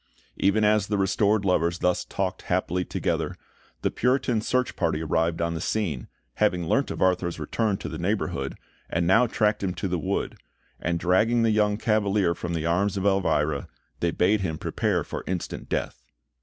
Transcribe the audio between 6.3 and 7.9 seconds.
having learnt of Arthur's return to